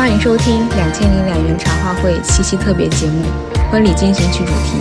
[0.00, 3.22] 欢迎收听两千零两元茶话会七夕特别节目
[3.70, 4.80] 《婚礼进行曲》主题。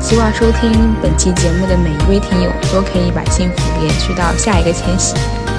[0.00, 5.14] 希望收听本期节目的每一位听友都可以把幸福延续到下一个千禧。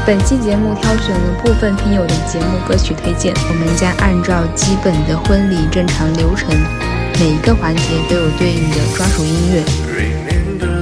[0.05, 6.49] 本期节目挑选了部分听友的节目歌曲推荐，我们将按照基本的婚礼正常流程，
[7.17, 10.76] 每一个环节都有对应的专属音乐。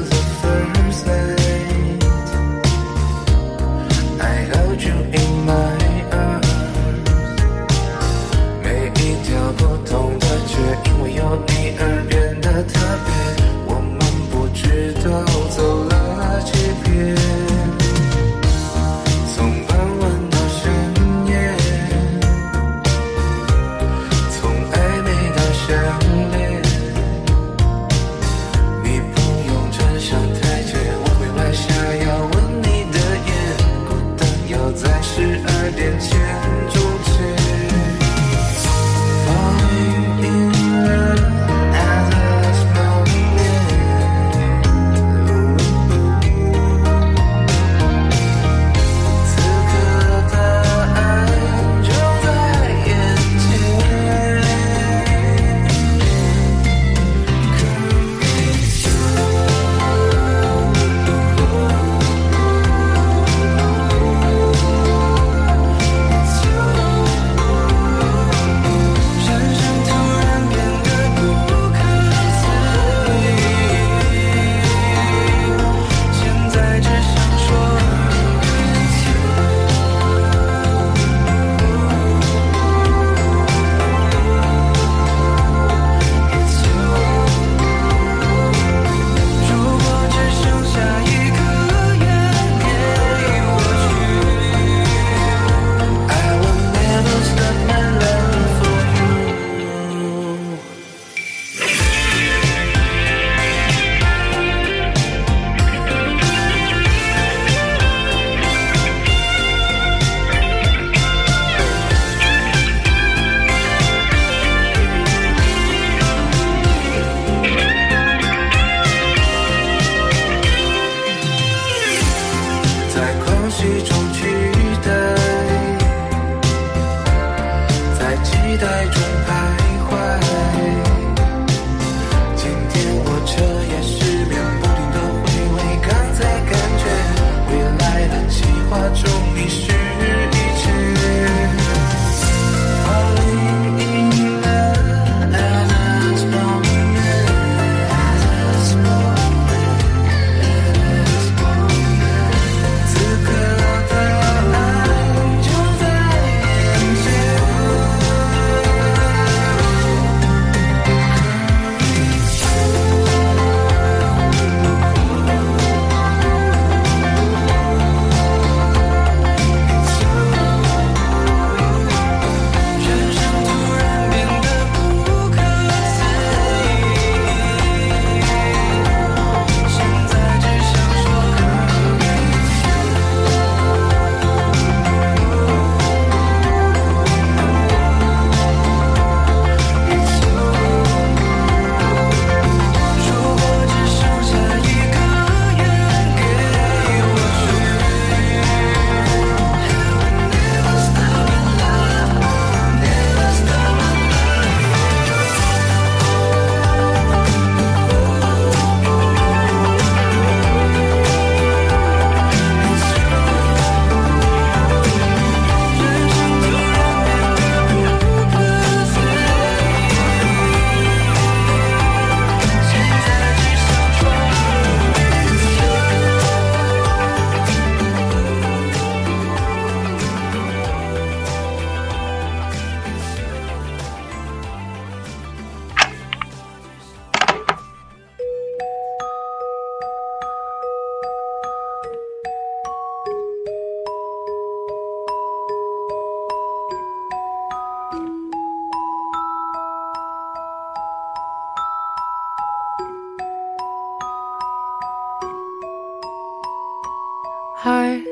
[257.66, 258.06] heart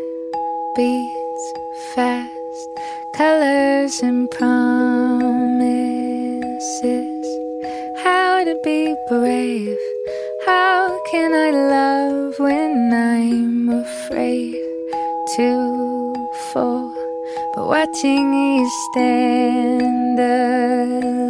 [0.75, 1.43] beats
[1.93, 2.69] fast,
[3.13, 4.49] colors and promises.
[8.03, 9.77] How to be brave?
[10.47, 12.73] How can I love when
[13.19, 14.55] I'm afraid?
[15.37, 15.49] to
[16.51, 16.89] fall?
[17.55, 21.22] but watching you stand alone.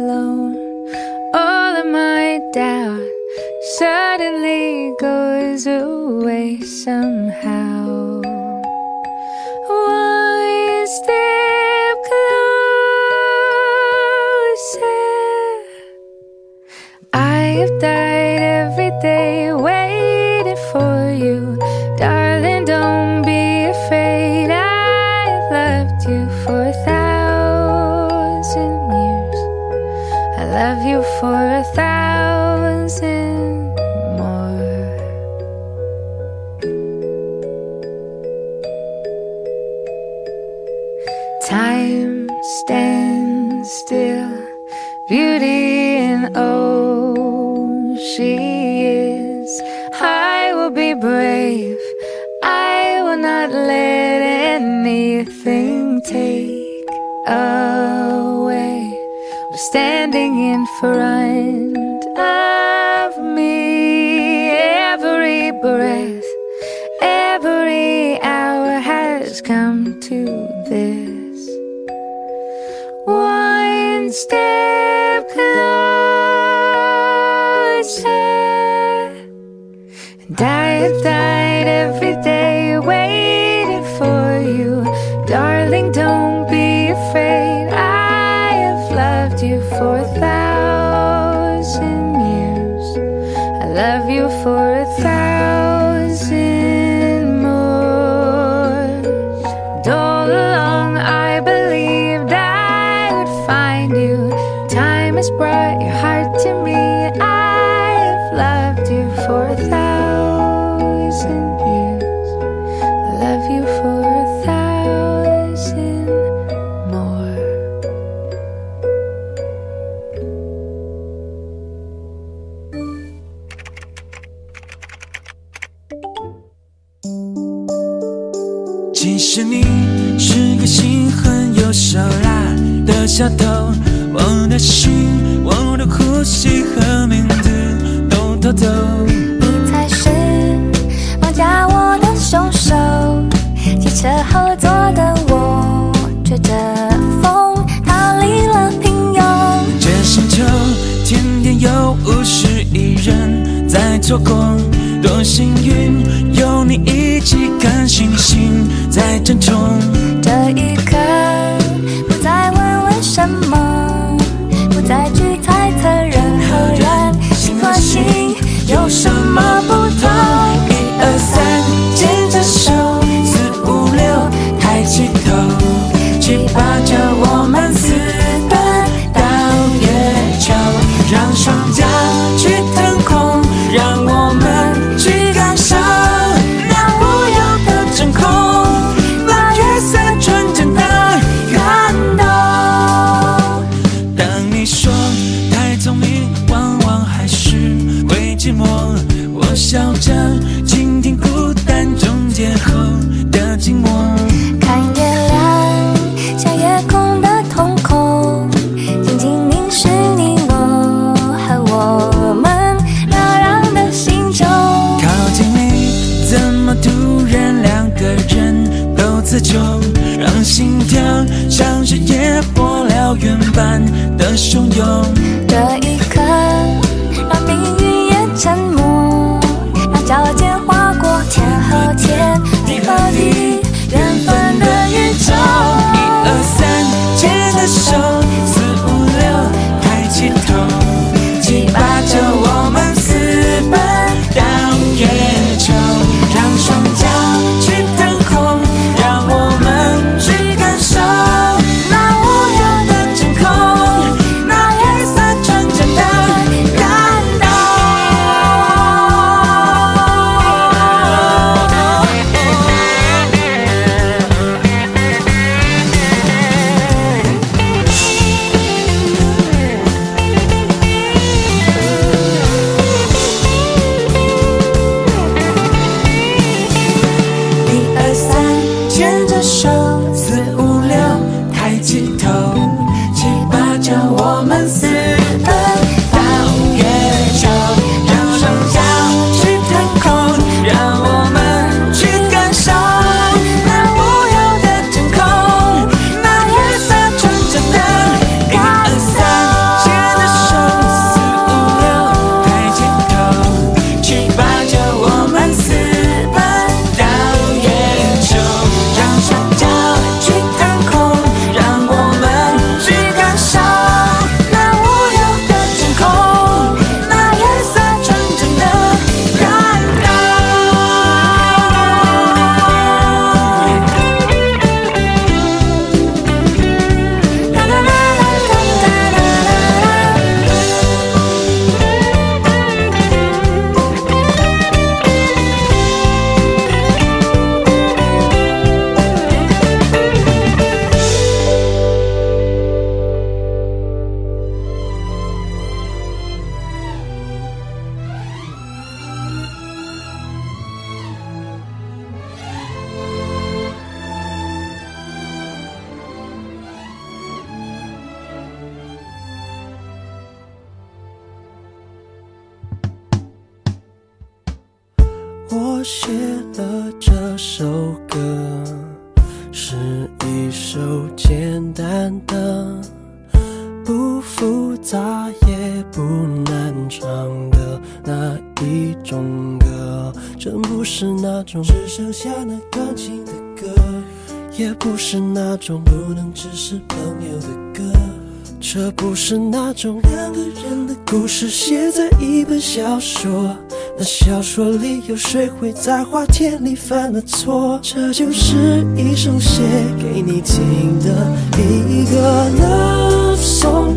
[395.06, 397.78] 有谁会在花田里犯了错？
[397.82, 399.60] 这就是一首写
[399.98, 403.94] 给你听的一个 love song，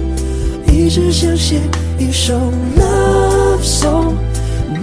[0.69, 1.61] 一直想写
[1.97, 2.33] 一首
[2.77, 4.15] love song，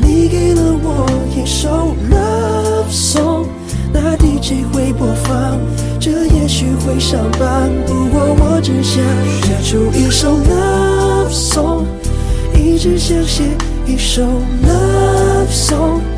[0.02, 3.44] 你给了我一首 love song，
[3.92, 5.60] 那 DJ 会播放，
[6.00, 9.04] 这也许会上榜，不过我只想
[9.42, 11.84] 写出一首 love song，
[12.58, 13.42] 一直想写
[13.86, 14.22] 一首
[14.62, 16.13] love song。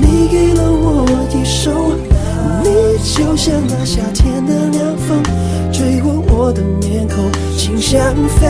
[0.00, 1.92] 你给了我一首，
[2.64, 5.22] 你就像那夏天的凉风，
[5.72, 7.16] 吹过我的面孔，
[7.56, 8.46] 心像飞，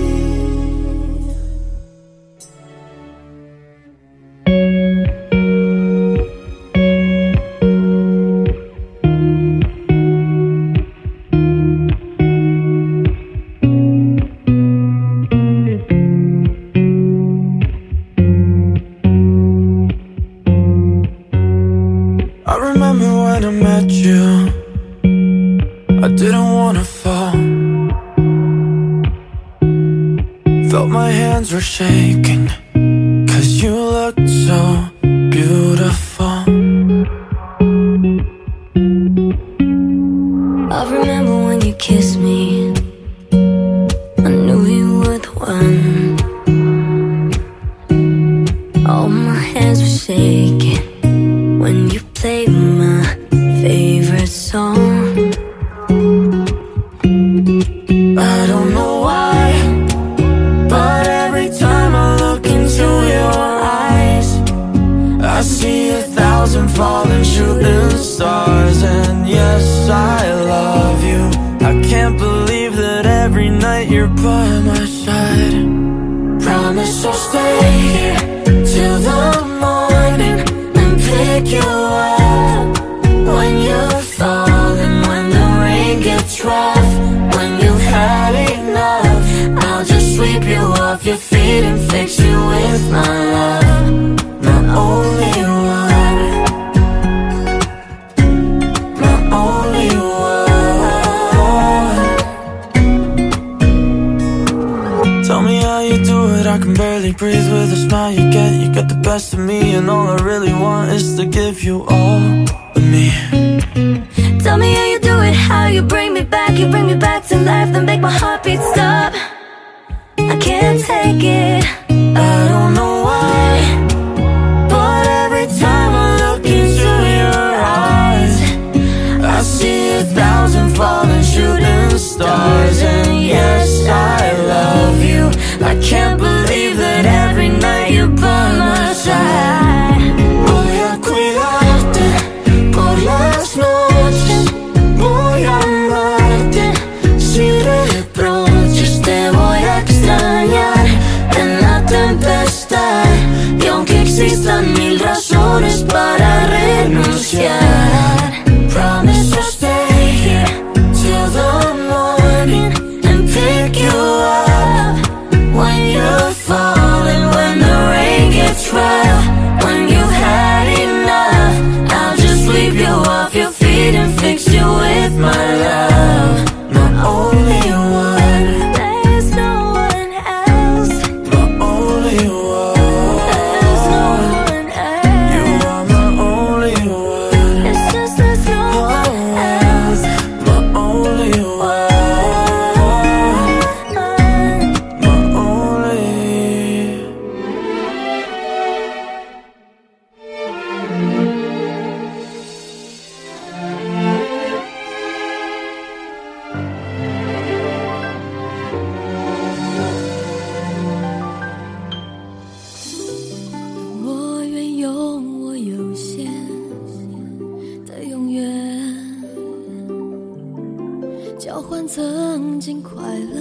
[221.87, 223.39] 曾经快乐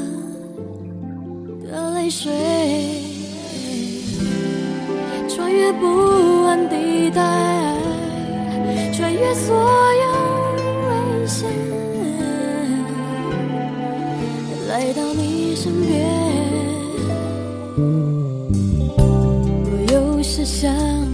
[1.68, 2.32] 的泪水，
[5.28, 7.74] 穿越不安地带，
[8.92, 9.52] 穿越所
[9.92, 10.12] 有
[11.18, 11.48] 危险，
[14.68, 16.08] 来到你身边。
[19.64, 21.05] 我有时想。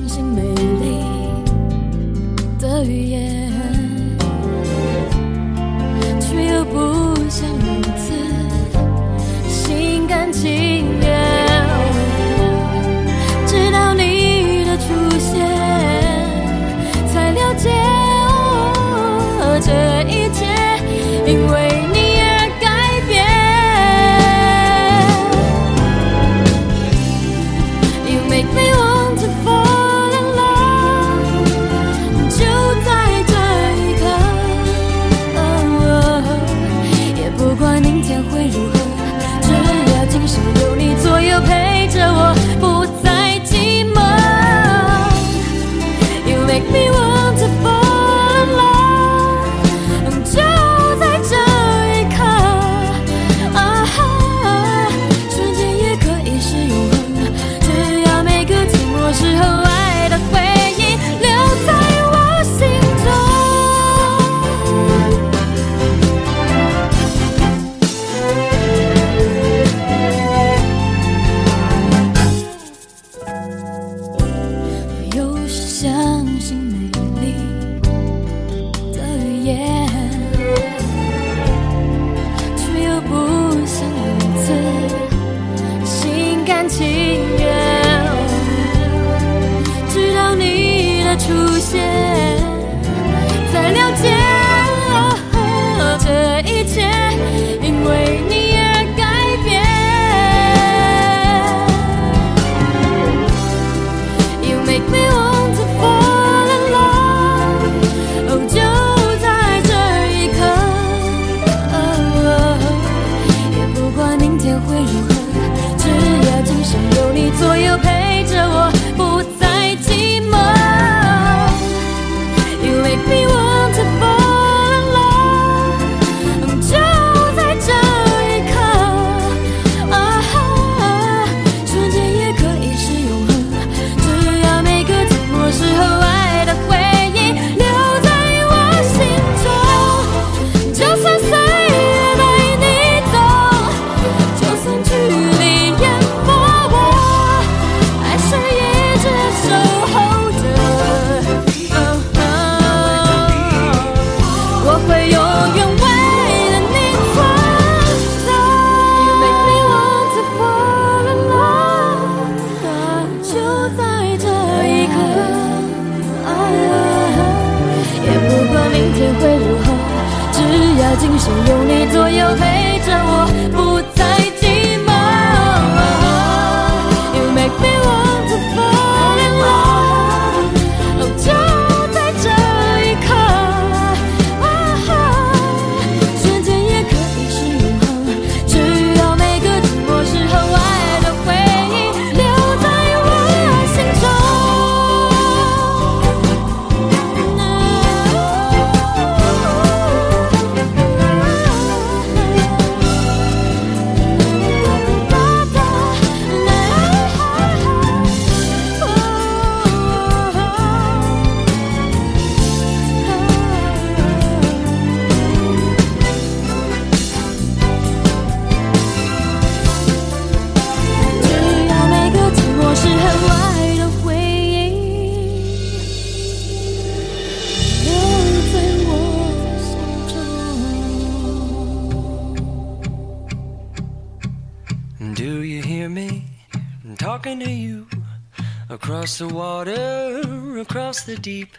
[241.14, 241.53] the deep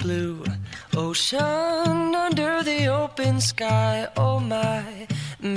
[0.00, 0.44] blue
[0.96, 4.08] ocean under the open sky.
[4.16, 5.06] Oh my,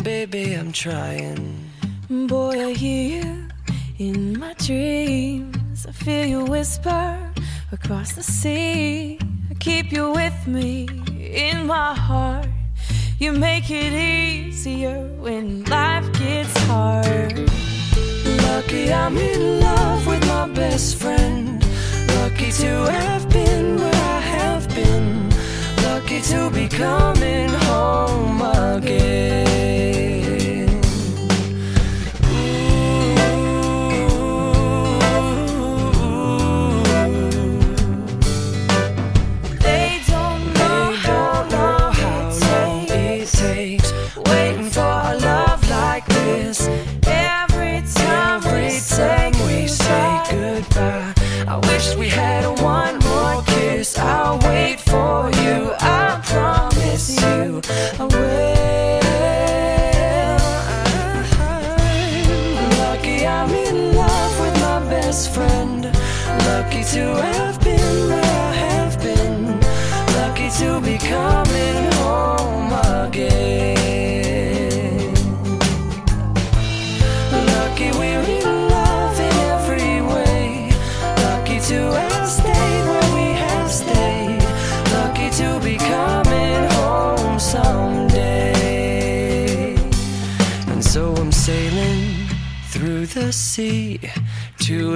[0.04, 1.40] baby, I'm trying.
[2.28, 3.48] Boy, I hear you
[3.98, 5.88] in my dreams.
[5.88, 7.18] I feel you whisper
[7.72, 9.18] across the sea.
[9.50, 12.48] I keep you with me in my heart.
[13.20, 17.34] You make it easier when life gets hard.
[18.48, 21.66] Lucky I'm in love with my best friend
[22.50, 25.30] lucky to have been where I have been,
[25.84, 28.42] lucky to be coming home
[28.76, 30.09] again.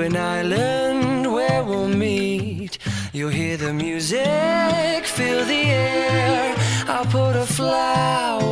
[0.04, 2.78] an island where we'll meet.
[3.14, 6.56] You'll hear the music, feel the air.
[6.88, 8.43] I'll put a flower.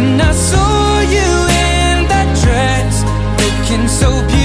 [0.00, 1.30] When I saw you
[1.64, 3.02] in that dress
[3.44, 4.37] Looking so beautiful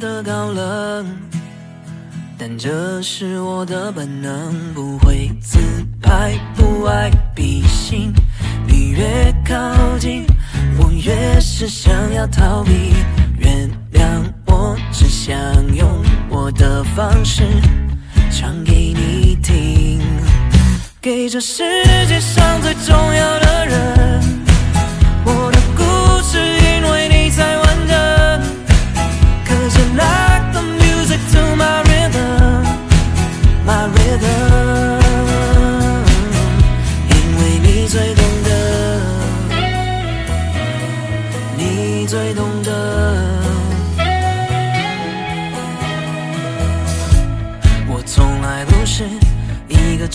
[0.00, 1.06] 的高冷，
[2.38, 4.54] 但这是我的本能。
[4.72, 5.58] 不会自
[6.00, 8.12] 拍，不爱比心。
[8.66, 9.06] 你越
[9.46, 9.54] 靠
[9.98, 10.26] 近，
[10.78, 12.94] 我越是想要逃避。
[13.38, 15.34] 原谅我，只想
[15.76, 15.86] 用
[16.30, 17.42] 我的方式
[18.30, 20.00] 唱给你听，
[21.00, 21.62] 给这世
[22.08, 24.22] 界上最重要的人，
[25.26, 26.59] 我的故事。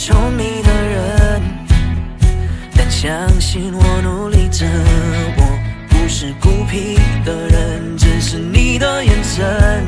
[0.08, 1.42] 聪明的人，
[2.78, 3.10] 但相
[3.42, 6.96] 信我努力着，我不是孤僻
[7.26, 9.84] 的人，只是你的眼神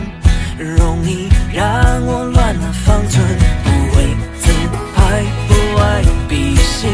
[0.58, 1.64] 容易让
[2.04, 3.24] 我乱了方寸，
[3.64, 4.06] 不会
[4.40, 4.50] 自
[4.96, 6.90] 拍，不爱比心，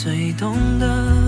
[0.04, 1.23] 最懂得。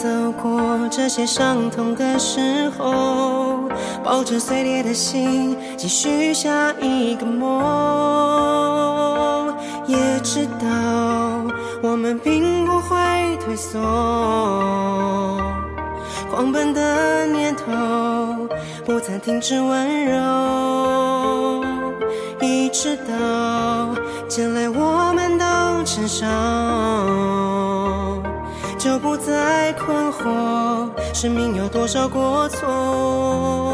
[0.00, 0.08] 走
[0.42, 3.58] 过这些伤痛的时候，
[4.02, 9.54] 抱着碎裂的心，继续下一个梦。
[9.86, 10.64] 也知道
[11.82, 12.96] 我们并不会
[13.44, 13.78] 退缩，
[16.30, 17.66] 狂奔的念头
[18.86, 20.39] 不曾停止温柔。
[31.20, 33.69] 生命有多少过错？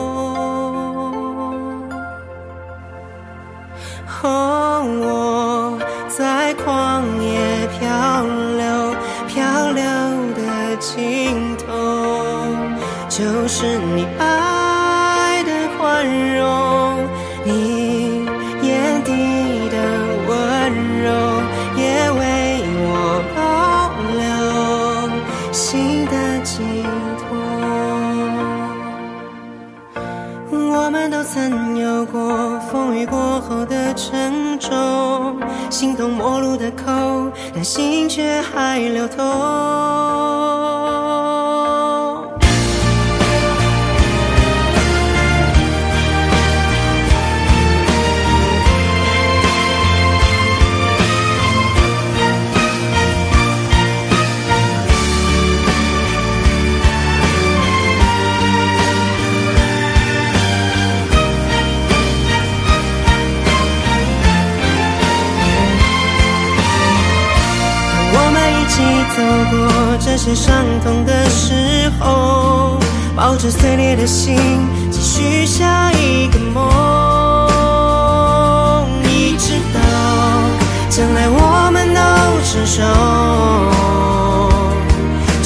[70.26, 71.52] 最伤痛的时
[72.00, 72.76] 候，
[73.14, 74.36] 抱着碎裂的心，
[74.90, 76.60] 继续下一个梦。
[79.04, 79.80] 你知道，
[80.90, 82.00] 将来我们都
[82.42, 82.82] 成熟，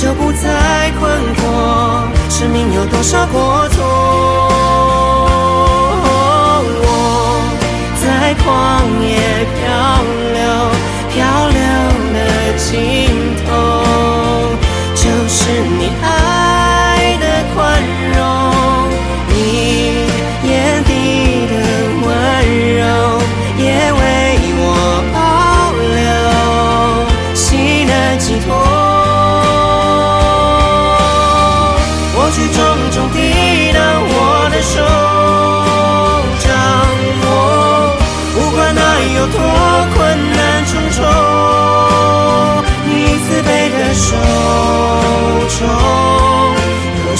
[0.02, 3.82] 就不再困惑，生命有多少过错？
[6.80, 7.52] 我
[8.00, 9.44] 在旷野
[11.12, 11.20] 漂
[11.52, 11.60] 流，漂流
[12.94, 12.99] 的。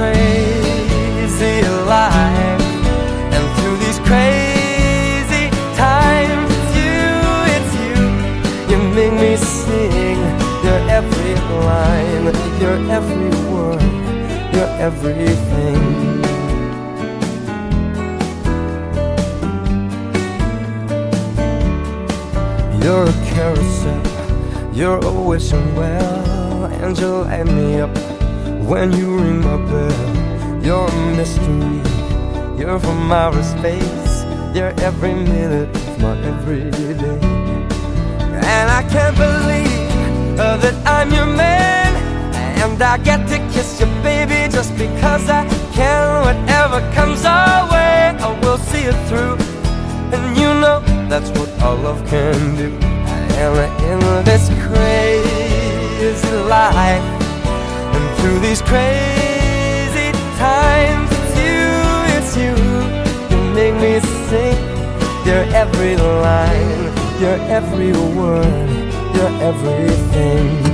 [0.00, 1.56] crazy
[1.92, 2.64] life
[3.38, 5.44] And through these crazy
[5.82, 7.12] times it's You,
[7.54, 7.96] it's you
[8.70, 10.18] You make me sing
[10.64, 11.34] Your every
[11.68, 12.26] line
[12.62, 13.82] Your every word
[14.54, 15.82] Your everything
[22.82, 24.02] You're a carousel
[24.74, 28.09] You're a wishing well And you light me up
[28.70, 31.72] when you ring my bell, you're a mystery.
[32.56, 34.14] You're from outer space.
[34.54, 36.92] You're every minute of my everyday.
[38.54, 41.90] And I can't believe uh, that I'm your man.
[42.60, 45.42] And I get to kiss you, baby, just because I
[45.74, 46.02] can.
[46.28, 47.92] Whatever comes our way,
[48.26, 49.36] I will see it through.
[50.14, 52.70] And you know that's what all love can do.
[53.42, 57.09] And in this crazy life
[58.20, 60.12] through these crazy
[60.44, 61.08] times.
[61.10, 61.70] It's you,
[62.16, 62.56] it's you.
[63.30, 63.98] You make me
[64.28, 64.62] sing
[65.26, 66.82] your every line,
[67.18, 68.72] your every word,
[69.16, 70.69] your everything.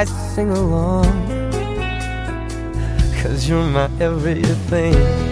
[0.00, 1.04] I sing along.
[3.22, 5.28] Cause you're my everything.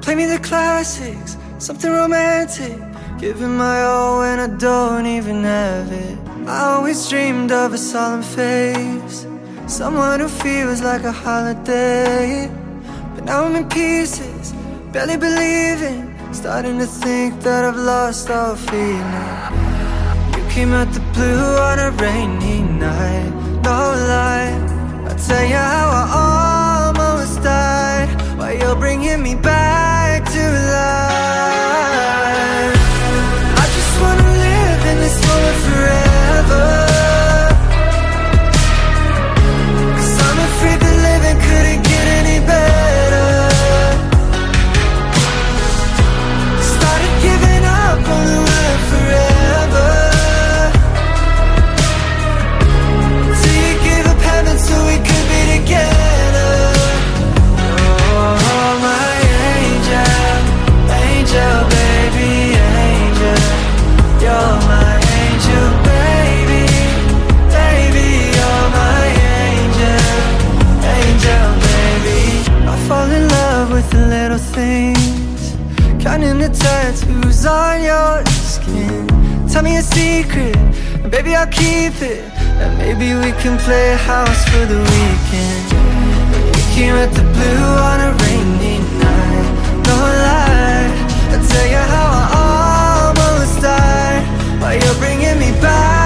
[0.00, 2.76] Play me the classics, something romantic.
[3.20, 6.18] Giving my all when I don't even have it.
[6.46, 9.26] I always dreamed of a solemn face,
[9.66, 12.50] someone who feels like a holiday.
[13.14, 14.52] But now I'm in pieces,
[14.92, 16.02] barely believing.
[16.32, 19.22] Starting to think that I've lost all feeling
[20.34, 23.30] You came out the blue on a rainy night
[23.62, 24.50] No lie,
[25.08, 26.33] i tell you how I
[28.64, 31.03] you're bringing me back to life
[79.94, 80.56] secret
[81.14, 82.22] Baby, I'll keep it
[82.62, 85.64] And maybe we can play house for the weekend
[86.54, 89.52] We can rent the blue on a rainy night
[89.88, 90.90] No lie
[91.32, 94.22] I'll tell you how I almost died
[94.60, 96.03] While you're bringing me back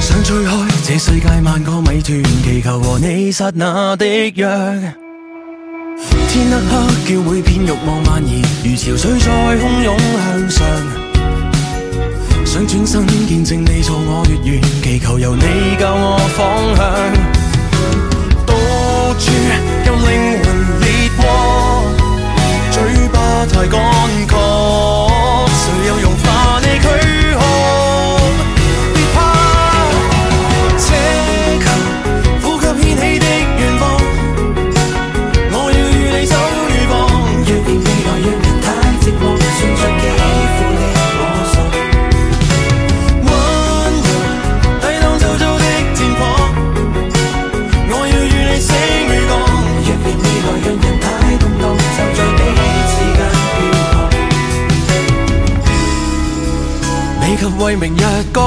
[0.00, 0.50] 想吹开
[0.86, 4.32] 这世界万个迷团，祈求和你刹那的约。
[6.28, 10.64] 天黑黑，叫每片欲望蔓延，如潮水在汹涌向上。
[12.46, 15.42] 想转身见证你坐我越圆，祈求由你
[15.80, 16.76] 教我方
[17.34, 17.43] 向。
[23.46, 24.83] 太乾涸。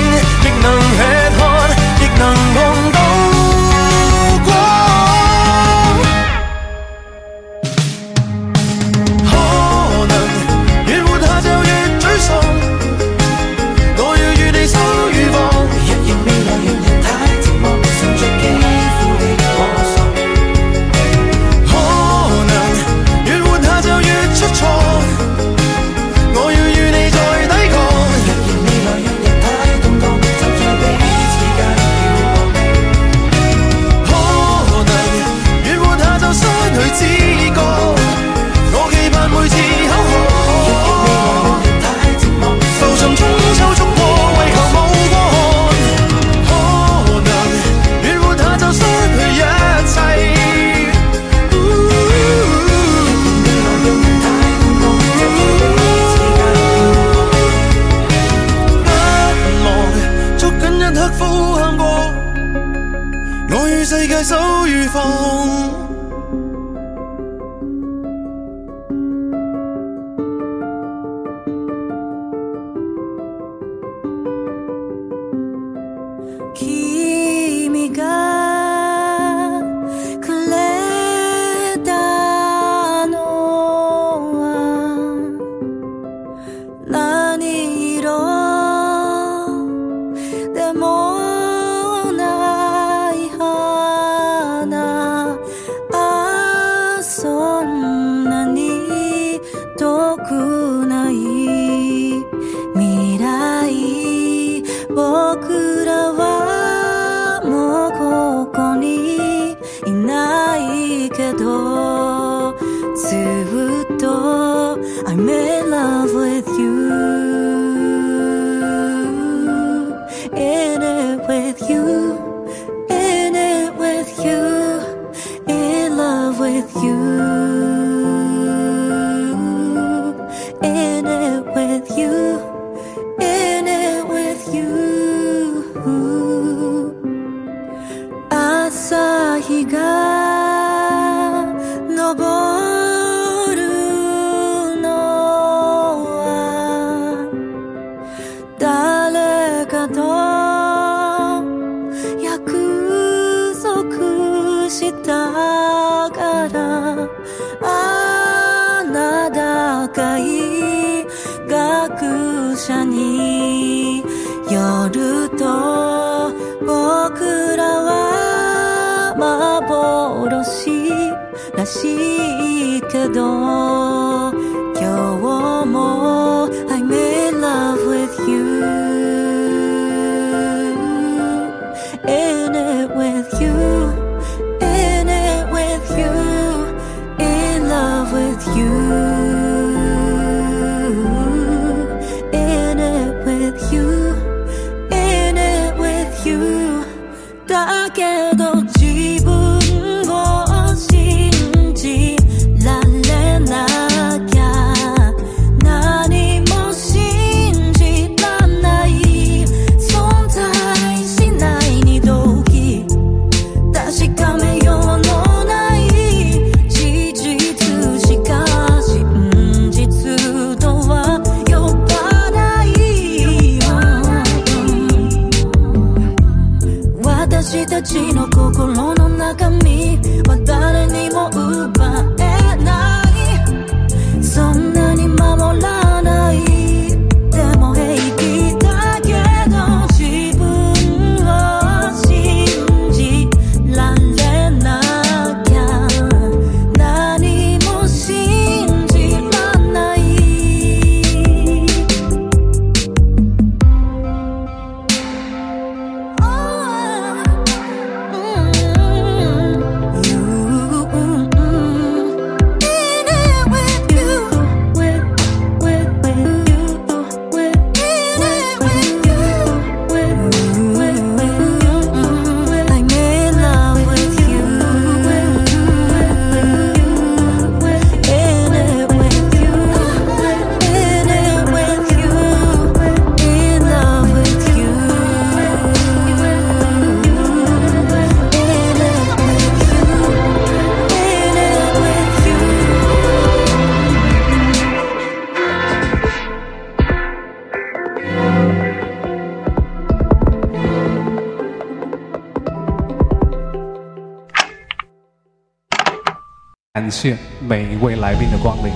[307.63, 308.73] 每一位来宾的光临。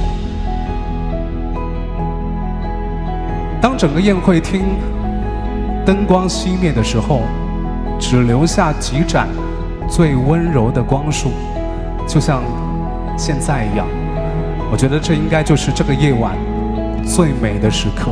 [3.62, 4.62] 当整个宴会厅
[5.86, 7.22] 灯光熄灭的时候，
[8.00, 9.28] 只留下几盏
[9.90, 11.32] 最温柔的光束，
[12.08, 12.42] 就像
[13.18, 13.86] 现在一样。
[14.72, 16.34] 我觉得这应该就是这个夜晚
[17.06, 18.12] 最美的时刻。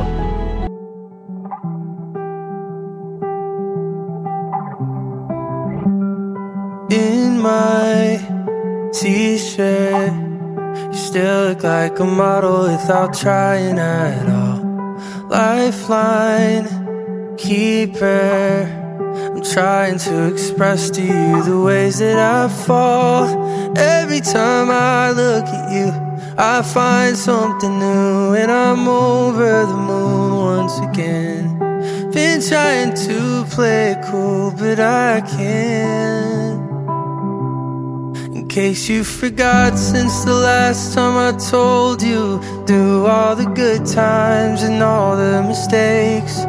[12.86, 14.62] without trying at all.
[15.28, 16.68] Lifeline,
[17.36, 18.70] keeper.
[19.34, 23.24] I'm trying to express to you the ways that I fall.
[23.76, 25.88] Every time I look at you,
[26.38, 31.58] I find something new, and I'm over the moon once again.
[32.12, 36.54] Been trying to play it cool, but I can't.
[38.36, 43.86] In case you forgot, since the last time I told you through all the good
[43.86, 46.40] times and all the mistakes,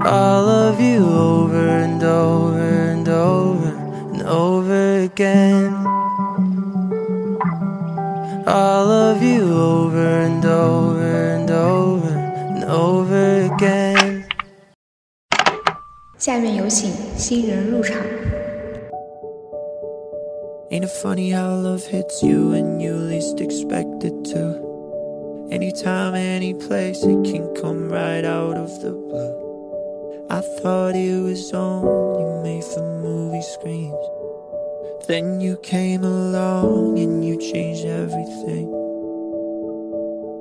[0.00, 3.68] I love you over and over and over
[4.12, 5.72] and over again.
[8.46, 14.24] I love you over and over and over and over again.
[16.18, 17.96] 下面有请新人入场。
[20.70, 24.65] Ain't it funny how love hits you when you least expect it to?
[25.49, 30.27] Anytime, any place, it can come right out of the blue.
[30.29, 34.05] I thought it was only made for movie screens.
[35.07, 38.67] Then you came along and you changed everything.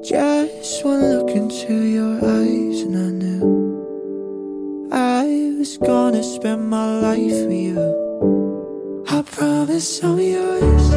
[0.04, 7.46] Just one look into your eyes, and I knew I was gonna spend my life
[7.46, 9.04] with you.
[9.08, 10.90] I promise I'm yours,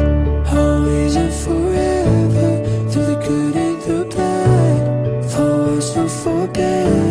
[0.52, 2.49] always and forever.
[6.24, 7.09] forget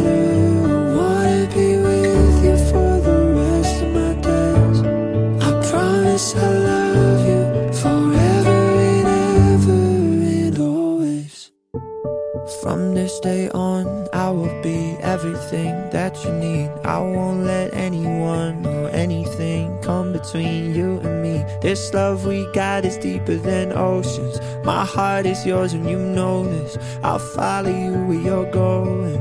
[12.70, 16.70] From this day on, I will be everything that you need.
[16.86, 21.40] I won't let anyone or anything come between you and me.
[21.64, 24.40] This love we got is deeper than oceans.
[24.64, 26.78] My heart is yours and you know this.
[27.04, 29.18] I'll follow you where you're going,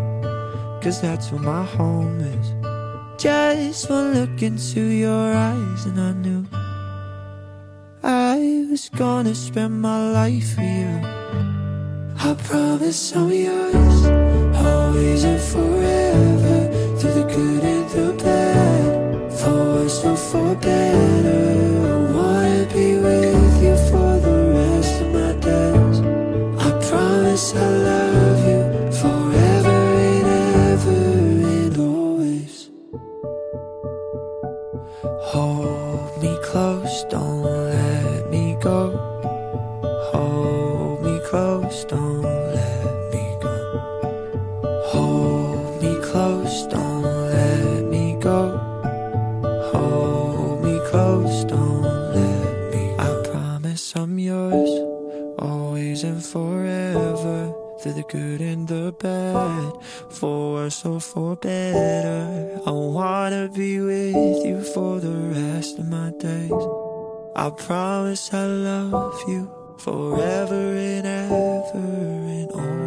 [0.83, 2.53] cause that's where my home is.
[3.23, 6.45] Just one look into your eyes and I knew
[8.05, 11.48] I was gonna spend my life with you.
[12.21, 14.07] I promise I'm yours,
[14.57, 21.45] always and forever, through the good and the bad, for worse or for better.
[21.93, 26.67] I wanna be with you for the rest of my days.
[26.67, 28.08] I promise I love.
[58.09, 59.73] good and the bad,
[60.15, 62.51] for worse or for better.
[62.67, 66.65] I wanna be with you for the rest of my days.
[67.37, 72.78] I promise I love you forever and ever and always.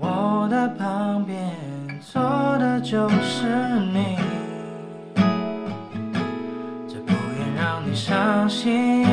[0.00, 1.38] 我的旁边
[2.00, 2.22] 坐
[2.58, 3.44] 的就是
[3.92, 4.16] 你，
[6.88, 9.04] 这不愿让你伤心，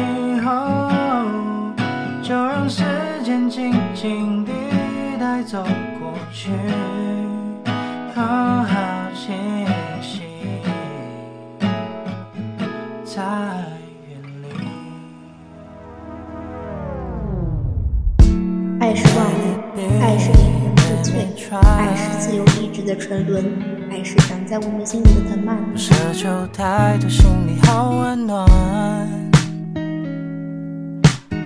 [2.24, 2.84] 就让时
[3.24, 4.52] 间静静地
[5.20, 5.62] 带走
[6.00, 6.52] 过去，
[8.16, 8.76] 好好
[9.14, 9.36] 清
[10.02, 10.18] 醒。
[21.62, 23.44] 爱是自由意志的沉沦，
[23.90, 28.46] 爱是长在我们心里的藤蔓，不奢求太多，心里好温暖。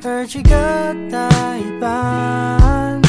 [0.03, 0.49] 耳机各
[1.09, 3.01] 戴一半，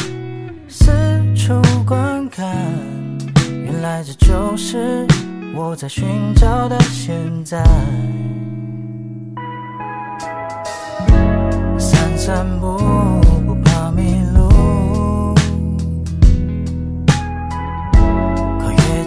[0.67, 0.91] 四
[1.35, 2.45] 处观看，
[3.65, 5.05] 原来这就是
[5.55, 7.13] 我在寻找的现
[7.43, 7.63] 在。
[11.77, 13.32] 散散步。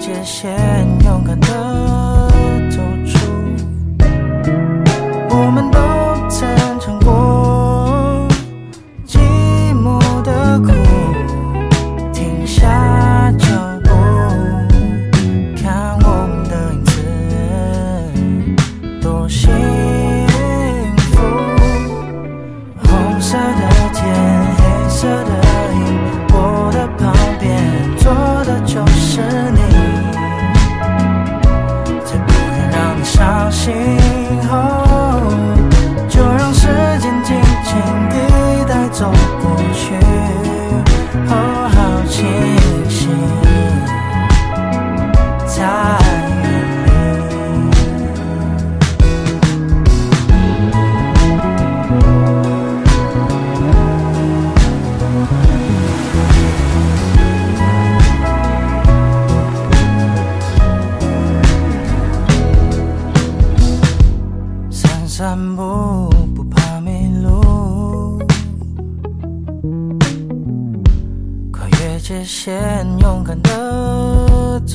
[0.06, 1.48] 界限，勇敢的
[2.70, 2.78] 走
[3.96, 4.06] 出。
[5.30, 5.95] 我们都。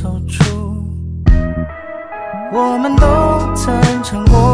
[0.02, 0.84] 走出，
[2.52, 3.06] 我们都
[3.54, 3.72] 曾
[4.02, 4.51] 尝过。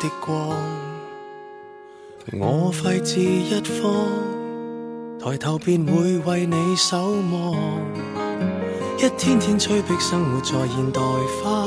[0.00, 0.48] 的光，
[2.38, 4.04] 我废置一方，
[5.20, 6.98] 抬头便会为你守
[7.32, 7.56] 望。
[8.98, 11.00] 一天天催迫生活在现代
[11.42, 11.66] 化，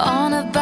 [0.02, 0.61] on a bike.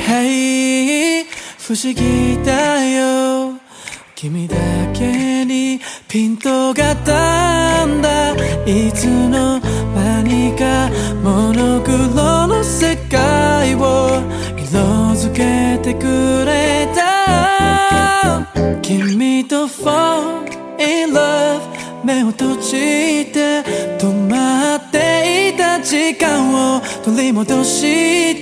[0.08, 1.26] Hey
[1.66, 2.19] 不思議
[27.16, 28.39] 礼貌都一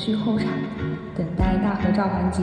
[0.00, 0.46] 去后场，
[1.14, 2.42] 等待大合照环节。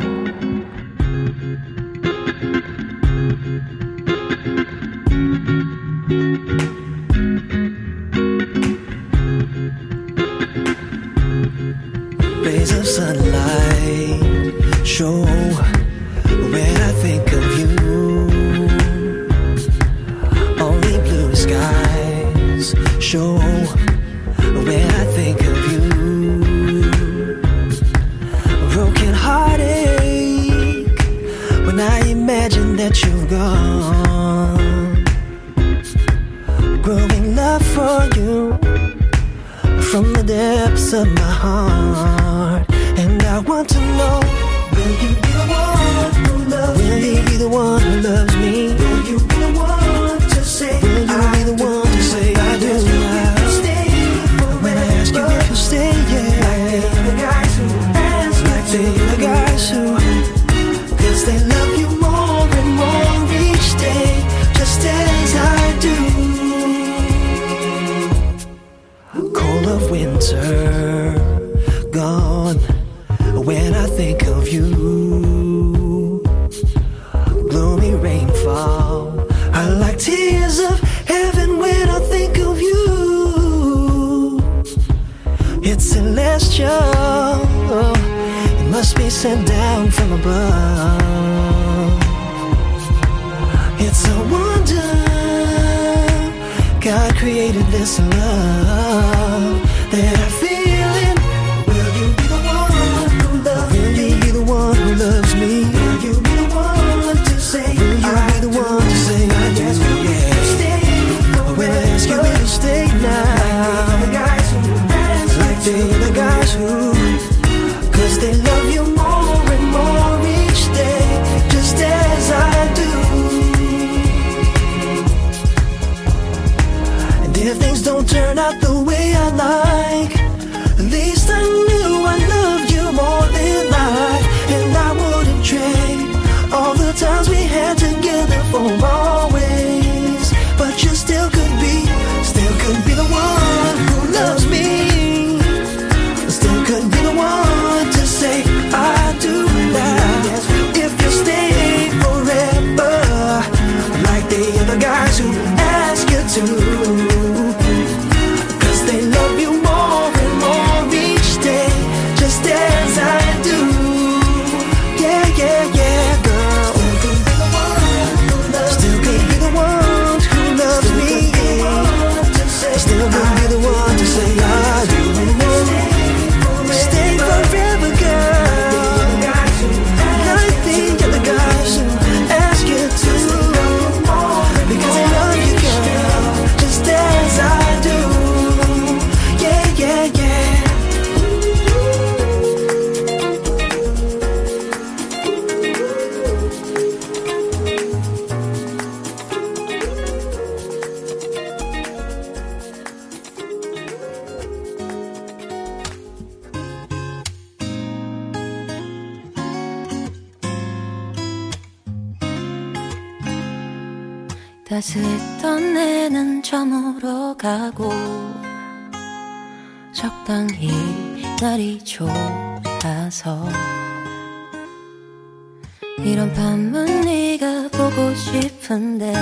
[228.42, 229.14] 싶은데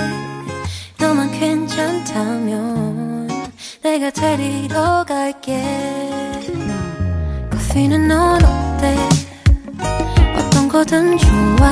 [0.98, 3.28] 너만 괜찮다면
[3.82, 5.62] 내가 데리러 갈게
[7.50, 8.96] 커피는 넌 어때
[10.36, 11.66] 어떤 거든 좋아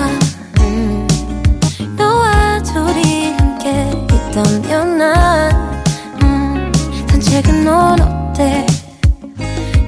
[1.96, 3.90] 너와 둘이 함께
[4.30, 6.72] 있다면 난음
[7.10, 8.66] 산책은 넌 어때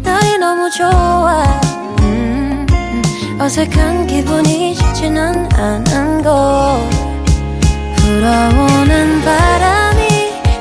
[0.02, 1.44] 날이 너무 좋아
[2.00, 2.66] 음,
[3.40, 7.05] 어색한 기분이 쉽지는 않은 걸
[8.06, 10.06] 불어오는 바람이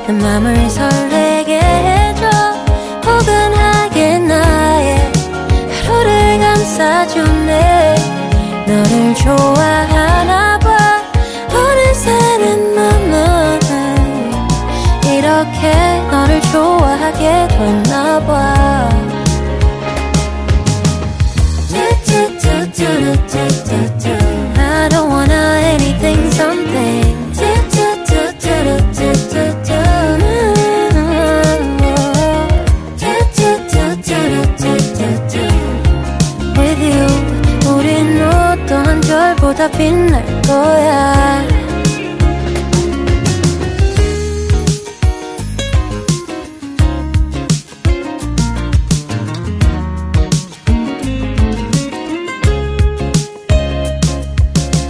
[0.08, 2.26] 내 맘을 설레게 해줘
[3.02, 5.12] 포근하게 나의
[5.86, 7.94] 하루를 감싸주네
[8.66, 10.76] 너를 좋아하나 봐
[11.48, 14.32] 어느새 내 맘은
[15.06, 18.88] 이렇게 너를 좋아하게 됐나 봐
[22.74, 23.95] 뚜뚜뚜뚜뚜뚜
[39.56, 41.48] 다 빛날 거야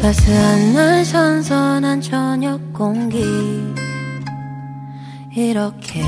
[0.03, 3.23] 따스한 날 선선한 저녁 공기
[5.37, 6.03] 이렇게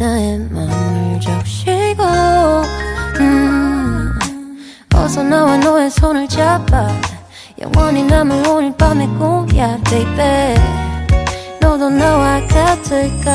[0.00, 2.02] 나의 맘을 적시고
[3.20, 4.12] 음
[4.94, 6.88] 어서 나와 너의 손을 잡아
[7.62, 10.56] 영원히 남을 오늘 밤의 꿈이야 baby
[11.60, 13.30] 너도 나와 같을까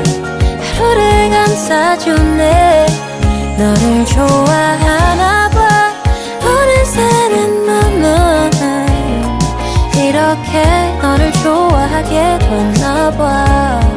[0.77, 2.85] 하루를 감싸주네
[3.57, 5.93] 너를 좋아하나 봐
[6.39, 8.87] 어느새 는 맘은
[9.97, 13.90] 이렇게 너를 좋아하게 됐나 봐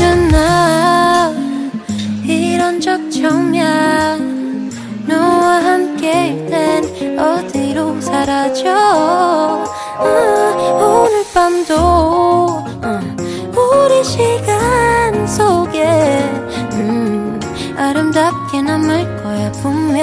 [0.00, 1.30] 이런 나
[2.24, 4.16] 이런 적 처음이야
[5.06, 9.62] 너와 함께일 땐 어디로 사라져
[9.98, 10.06] 아,
[10.82, 13.00] 오늘 밤도 어,
[13.52, 15.84] 우리 시간 속에
[16.72, 17.38] 음,
[17.76, 20.00] 아름답게 남을 거야 분명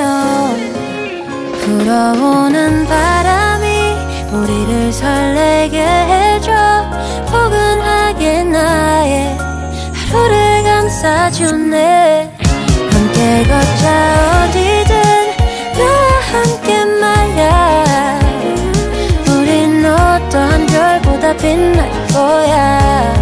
[1.61, 3.67] 불어오는 바람이
[4.31, 6.51] 우리를 설레게 해줘
[7.31, 8.86] 포근하게 나
[11.07, 12.35] 사주네
[12.91, 14.91] 함께 걷자 어디든
[15.77, 17.47] 나와 함께 말야
[19.29, 23.21] 우린 어떠한 별보다 빛날 거야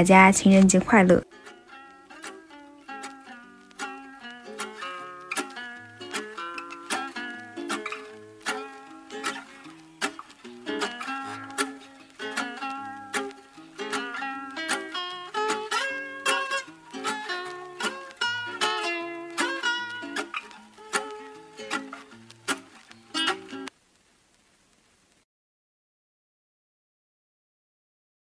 [0.00, 1.29] 大家情人节快乐！